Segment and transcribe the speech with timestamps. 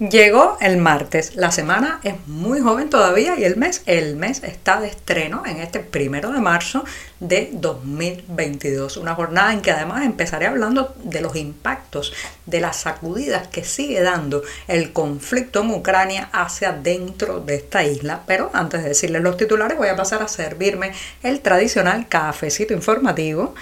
[0.00, 4.80] Llegó el martes, la semana es muy joven todavía y el mes, el mes está
[4.80, 6.86] de estreno en este primero de marzo
[7.20, 8.96] de 2022.
[8.96, 12.14] Una jornada en que además empezaré hablando de los impactos,
[12.46, 18.22] de las sacudidas que sigue dando el conflicto en Ucrania hacia dentro de esta isla.
[18.26, 23.54] Pero antes de decirles los titulares voy a pasar a servirme el tradicional cafecito informativo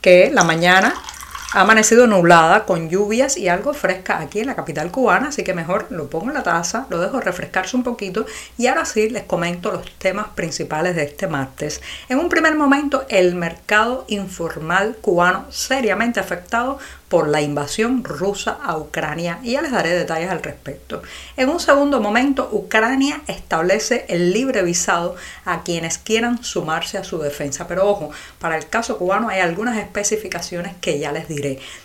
[0.00, 0.94] que la mañana
[1.52, 5.52] ha amanecido nublada con lluvias y algo fresca aquí en la capital cubana, así que
[5.52, 8.24] mejor lo pongo en la taza, lo dejo refrescarse un poquito
[8.56, 11.80] y ahora sí les comento los temas principales de este martes.
[12.08, 16.78] En un primer momento, el mercado informal cubano seriamente afectado
[17.10, 21.02] por la invasión rusa a Ucrania y ya les daré detalles al respecto.
[21.36, 27.18] En un segundo momento, Ucrania establece el libre visado a quienes quieran sumarse a su
[27.18, 27.66] defensa.
[27.66, 31.39] Pero ojo, para el caso cubano hay algunas especificaciones que ya les diré.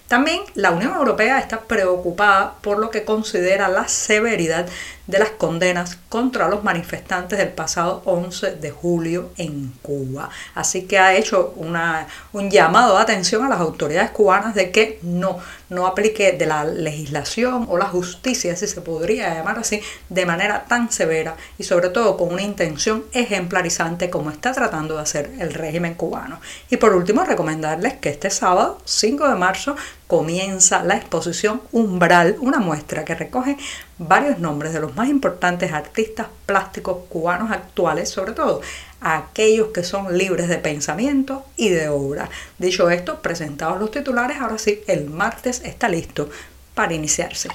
[0.08, 4.68] También la Unión Europea está preocupada por lo que considera la severidad
[5.08, 10.30] de las condenas contra los manifestantes del pasado 11 de julio en Cuba.
[10.54, 15.00] Así que ha hecho una, un llamado de atención a las autoridades cubanas de que
[15.04, 15.38] no,
[15.70, 20.66] no aplique de la legislación o la justicia, si se podría llamar así, de manera
[20.66, 25.54] tan severa y sobre todo con una intención ejemplarizante como está tratando de hacer el
[25.54, 26.40] régimen cubano.
[26.70, 29.76] Y por último, recomendarles que este sábado, 5 de marzo,
[30.08, 33.58] comienza la exposición Umbral, una muestra que recoge
[33.98, 38.62] varios nombres de los más importantes artistas plásticos cubanos actuales, sobre todo
[39.02, 42.30] aquellos que son libres de pensamiento y de obra.
[42.58, 46.30] Dicho esto, presentados los titulares, ahora sí, el martes está listo
[46.74, 47.50] para iniciarse.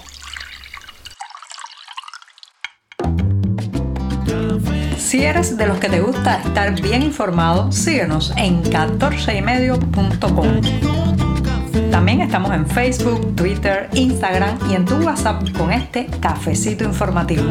[4.99, 11.10] Si eres de los que te gusta estar bien informado, síguenos en 14ymedio.com.
[11.91, 17.43] También estamos en Facebook, Twitter, Instagram y en tu WhatsApp con este cafecito informativo.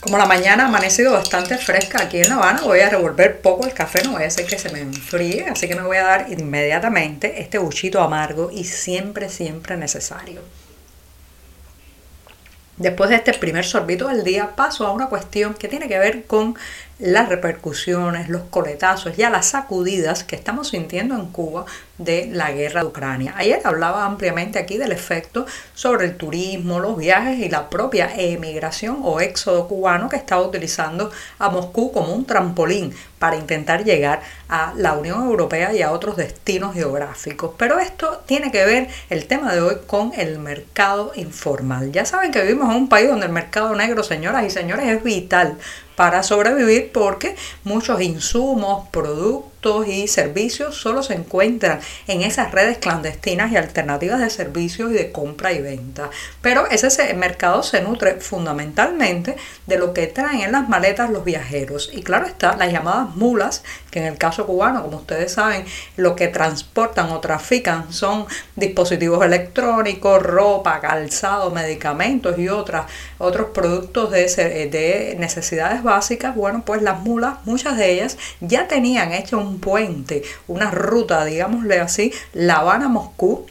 [0.00, 3.66] Como la mañana ha amanecido bastante fresca aquí en La Habana, voy a revolver poco
[3.66, 6.04] el café, no voy a hacer que se me enfríe, así que me voy a
[6.04, 10.42] dar inmediatamente este buchito amargo y siempre, siempre necesario.
[12.76, 16.24] Después de este primer sorbito del día, paso a una cuestión que tiene que ver
[16.24, 16.56] con
[16.98, 21.66] las repercusiones, los coletazos, ya las sacudidas que estamos sintiendo en Cuba
[21.98, 23.34] de la guerra de Ucrania.
[23.36, 28.98] Ayer hablaba ampliamente aquí del efecto sobre el turismo, los viajes y la propia emigración
[29.02, 34.72] o éxodo cubano que estaba utilizando a Moscú como un trampolín para intentar llegar a
[34.76, 37.52] la Unión Europea y a otros destinos geográficos.
[37.56, 41.90] Pero esto tiene que ver el tema de hoy con el mercado informal.
[41.90, 45.02] Ya saben que vivimos en un país donde el mercado negro, señoras y señores, es
[45.02, 45.58] vital
[45.96, 49.54] para sobrevivir porque muchos insumos, productos,
[49.86, 55.10] y servicios solo se encuentran en esas redes clandestinas y alternativas de servicios y de
[55.10, 56.10] compra y venta.
[56.42, 61.90] Pero ese mercado se nutre fundamentalmente de lo que traen en las maletas los viajeros.
[61.94, 65.64] Y claro está, las llamadas mulas, que en el caso cubano, como ustedes saben,
[65.96, 68.26] lo que transportan o trafican son
[68.56, 72.84] dispositivos electrónicos, ropa, calzado, medicamentos y otras,
[73.16, 74.26] otros productos de,
[74.70, 76.34] de necesidades básicas.
[76.34, 81.78] Bueno, pues las mulas, muchas de ellas ya tenían hecho un puente, una ruta, digámosle
[81.80, 83.46] así, La Habana-Moscú,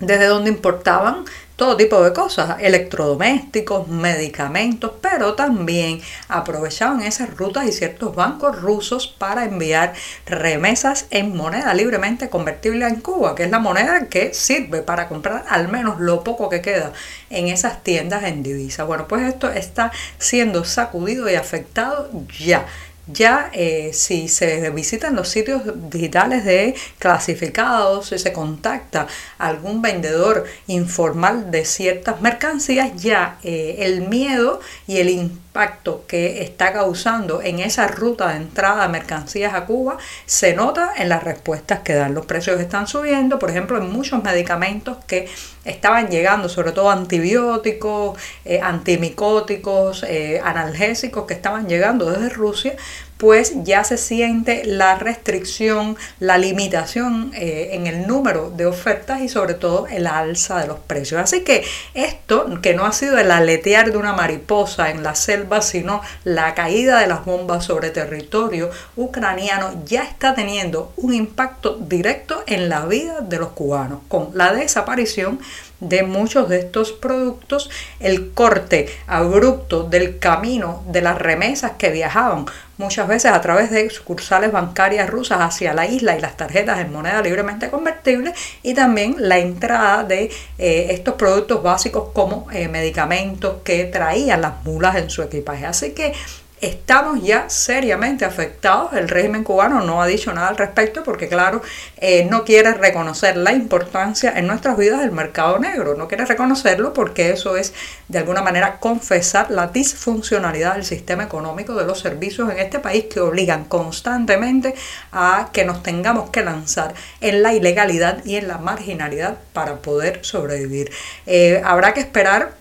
[0.00, 1.24] desde donde importaban
[1.58, 9.08] todo tipo de cosas, electrodomésticos, medicamentos, pero también aprovechaban esas rutas y ciertos bancos rusos
[9.08, 9.92] para enviar
[10.24, 15.46] remesas en moneda libremente convertible en Cuba, que es la moneda que sirve para comprar
[15.48, 16.92] al menos lo poco que queda
[17.28, 18.84] en esas tiendas en divisa.
[18.84, 22.08] Bueno, pues esto está siendo sacudido y afectado
[22.38, 22.66] ya
[23.12, 29.06] ya eh, si se visitan los sitios digitales de clasificados, si se contacta
[29.38, 36.72] algún vendedor informal de ciertas mercancías, ya eh, el miedo y el impacto que está
[36.72, 41.80] causando en esa ruta de entrada de mercancías a Cuba se nota en las respuestas
[41.80, 42.14] que dan.
[42.14, 45.28] Los precios están subiendo, por ejemplo, en muchos medicamentos que
[45.70, 50.04] estaban llegando, sobre todo antibióticos, eh, antimicóticos,
[50.42, 52.76] analgésicos que estaban llegando desde Rusia,
[53.18, 59.28] pues ya se siente la restricción, la limitación eh, en el número de ofertas y
[59.28, 61.20] sobre todo el alza de los precios.
[61.20, 65.62] Así que esto, que no ha sido el aletear de una mariposa en la selva,
[65.62, 72.44] sino la caída de las bombas sobre territorio ucraniano, ya está teniendo un impacto directo
[72.46, 75.40] en la vida de los cubanos, con la desaparición
[75.80, 77.70] de muchos de estos productos,
[78.00, 82.46] el corte abrupto del camino de las remesas que viajaban
[82.78, 86.92] muchas veces a través de sucursales bancarias rusas hacia la isla y las tarjetas en
[86.92, 88.32] moneda libremente convertible
[88.62, 94.64] y también la entrada de eh, estos productos básicos como eh, medicamentos que traían las
[94.64, 95.66] mulas en su equipaje.
[95.66, 96.14] Así que
[96.60, 98.92] estamos ya seriamente afectados.
[98.92, 101.62] El régimen cubano no ha dicho nada al respecto porque, claro,
[101.96, 105.94] eh, no quiere reconocer la importancia en nuestras vidas del mercado negro.
[105.96, 107.72] No quiere reconocerlo porque eso es,
[108.08, 113.04] de alguna manera, confesar la disfuncionalidad del sistema económico de los servicios en este país
[113.04, 114.74] que obligan constantemente
[115.12, 120.20] a que nos tengamos que lanzar en la ilegalidad y en la marginalidad para poder
[120.22, 120.90] sobrevivir.
[121.26, 122.57] Eh, habrá que esperar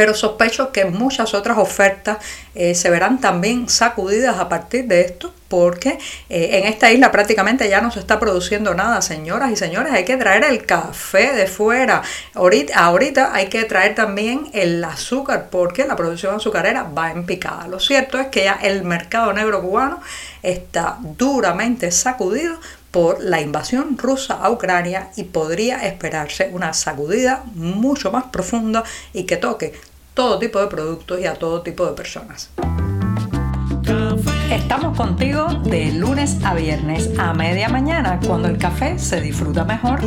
[0.00, 2.16] pero sospecho que muchas otras ofertas
[2.54, 5.98] eh, se verán también sacudidas a partir de esto, porque
[6.30, 10.06] eh, en esta isla prácticamente ya no se está produciendo nada, señoras y señores, hay
[10.06, 12.00] que traer el café de fuera,
[12.32, 17.68] ahorita, ahorita hay que traer también el azúcar, porque la producción azucarera va en picada.
[17.68, 20.00] Lo cierto es que ya el mercado negro cubano
[20.42, 22.58] está duramente sacudido
[22.90, 28.82] por la invasión rusa a Ucrania y podría esperarse una sacudida mucho más profunda
[29.12, 29.74] y que toque
[30.20, 32.50] todo tipo de productos y a todo tipo de personas.
[34.50, 40.00] Estamos contigo de lunes a viernes a media mañana cuando el café se disfruta mejor.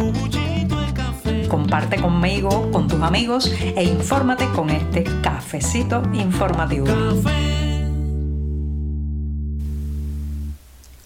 [1.50, 6.86] Comparte conmigo, con tus amigos e infórmate con este cafecito informativo.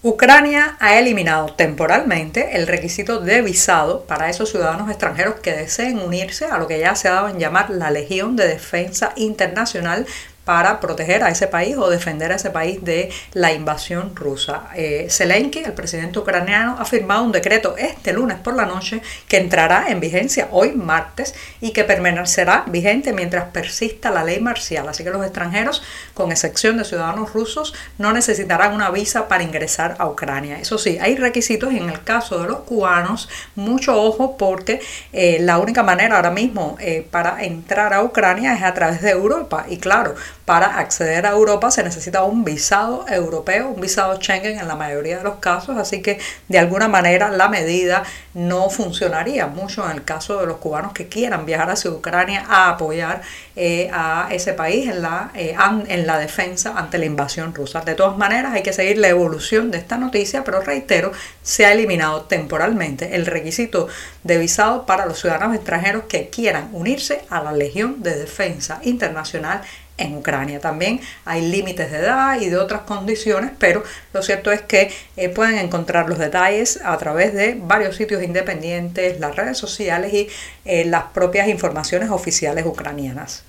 [0.10, 6.46] Ucrania ha eliminado temporalmente el requisito de visado para esos ciudadanos extranjeros que deseen unirse
[6.46, 10.06] a lo que ya se ha dado en llamar la Legión de Defensa Internacional
[10.48, 14.70] para proteger a ese país o defender a ese país de la invasión rusa.
[14.76, 19.36] Eh, Zelensky, el presidente ucraniano, ha firmado un decreto este lunes por la noche que
[19.36, 24.88] entrará en vigencia hoy martes y que permanecerá vigente mientras persista la ley marcial.
[24.88, 25.84] Así que los extranjeros,
[26.18, 30.60] con excepción de ciudadanos rusos, no necesitarán una visa para ingresar a Ucrania.
[30.60, 34.82] Eso sí, hay requisitos en el caso de los cubanos, mucho ojo porque
[35.14, 39.12] eh, la única manera ahora mismo eh, para entrar a Ucrania es a través de
[39.12, 39.68] Europa.
[39.70, 40.16] Y claro,
[40.48, 45.18] para acceder a Europa se necesita un visado europeo, un visado Schengen en la mayoría
[45.18, 48.04] de los casos, así que de alguna manera la medida
[48.34, 52.70] no funcionaría mucho en el caso de los cubanos que quieran viajar hacia Ucrania a
[52.70, 53.24] apoyar
[53.58, 55.54] eh, a ese país en la, eh,
[55.90, 57.82] en la defensa ante la invasión rusa.
[57.82, 61.12] De todas maneras, hay que seguir la evolución de esta noticia, pero reitero,
[61.44, 63.90] se ha eliminado temporalmente el requisito
[64.24, 69.62] de visado para los ciudadanos extranjeros que quieran unirse a la Legión de Defensa Internacional
[69.98, 70.60] en Ucrania.
[70.60, 73.84] También hay límites de edad y de otras condiciones, pero
[74.14, 79.20] lo cierto es que eh, pueden encontrar los detalles a través de varios sitios independientes,
[79.20, 80.30] las redes sociales y
[80.66, 83.44] eh, las propias informaciones oficiales ucranianas.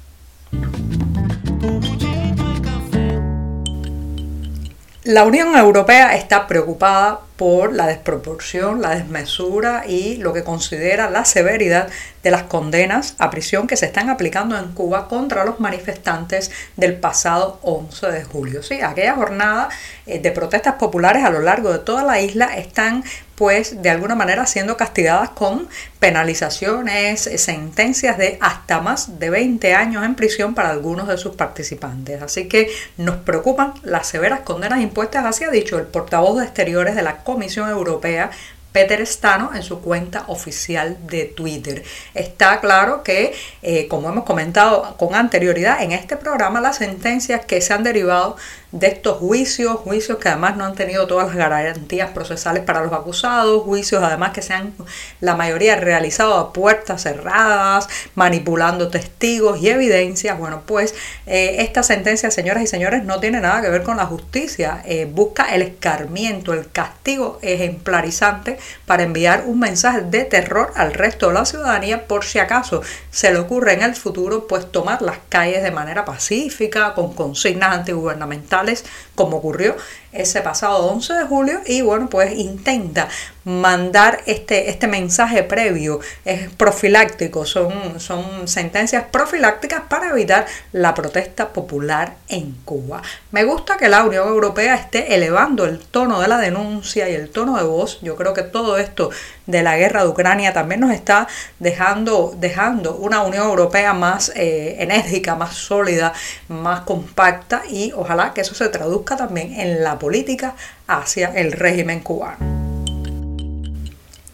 [5.09, 11.25] La Unión Europea está preocupada por la desproporción, la desmesura y lo que considera la
[11.25, 11.89] severidad
[12.23, 16.97] de las condenas a prisión que se están aplicando en Cuba contra los manifestantes del
[16.97, 18.63] pasado 11 de julio.
[18.63, 19.71] Sí, aquella jornada
[20.05, 23.03] eh, de protestas populares a lo largo de toda la isla están
[23.39, 25.69] pues de alguna manera siendo castigadas con
[26.01, 31.37] penalizaciones, eh, sentencias de hasta más de 20 años en prisión para algunos de sus
[31.37, 32.21] participantes.
[32.21, 36.97] Así que nos preocupan las severas condenas impuestas, así ha dicho el portavoz de exteriores
[36.97, 38.33] de la Comisión Europea,
[38.79, 41.83] Peter Stano en su cuenta oficial de Twitter.
[42.15, 47.61] Está claro que, eh, como hemos comentado con anterioridad en este programa, las sentencias que
[47.61, 48.37] se han derivado
[48.71, 52.93] de estos juicios, juicios que además no han tenido todas las garantías procesales para los
[52.93, 54.75] acusados, juicios además que se han
[55.21, 60.39] la mayoría realizado a puertas cerradas, manipulando testigos y evidencias.
[60.39, 60.95] Bueno, pues
[61.27, 65.09] eh, esta sentencia, señoras y señores, no tiene nada que ver con la justicia, eh,
[65.11, 71.35] busca el escarmiento, el castigo ejemplarizante para enviar un mensaje de terror al resto de
[71.35, 75.63] la ciudadanía por si acaso se le ocurre en el futuro pues tomar las calles
[75.63, 78.85] de manera pacífica, con consignas antigubernamentales
[79.15, 79.77] como ocurrió
[80.13, 83.09] ese pasado 11 de julio y bueno, pues intenta
[83.49, 91.49] mandar este, este mensaje previo, es profiláctico, son, son sentencias profilácticas para evitar la protesta
[91.49, 93.01] popular en Cuba.
[93.31, 97.31] Me gusta que la Unión Europea esté elevando el tono de la denuncia y el
[97.31, 98.01] tono de voz.
[98.03, 99.11] Yo creo que todo esto
[99.47, 101.27] de la guerra de Ucrania también nos está
[101.59, 106.13] dejando, dejando una Unión Europea más eh, enérgica, más sólida,
[106.49, 110.55] más compacta y ojalá que eso se traduzca también en la política
[110.87, 112.59] hacia el régimen cubano.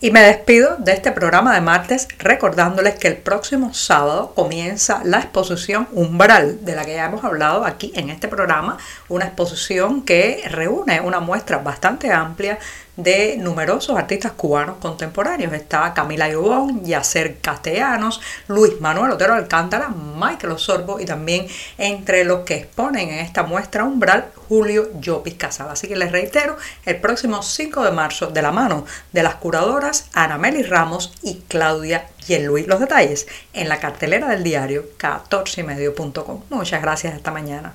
[0.04, 5.20] Y me despido de este programa de martes recordándoles que el próximo sábado comienza la
[5.20, 8.76] exposición Umbral, de la que ya hemos hablado aquí en este programa,
[9.08, 12.58] una exposición que reúne una muestra bastante amplia
[12.96, 15.52] de numerosos artistas cubanos contemporáneos.
[15.52, 21.46] Está Camila Yobón, Yacer Castellanos, Luis Manuel Otero Alcántara, Michael Osorbo y también
[21.78, 25.68] entre los que exponen en esta muestra umbral Julio Llopis Casal.
[25.70, 30.08] Así que les reitero, el próximo 5 de marzo, de la mano de las curadoras
[30.12, 36.42] Ana Meli Ramos y Claudia Luis Los detalles en la cartelera del diario 14medio.com.
[36.50, 37.74] Muchas gracias esta mañana.